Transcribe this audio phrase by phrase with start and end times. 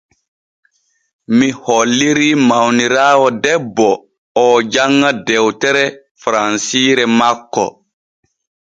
[1.41, 3.89] Mii hollira mawniraawo debbo
[4.45, 5.85] oo janŋa dewtere
[6.21, 7.65] faransiire makko.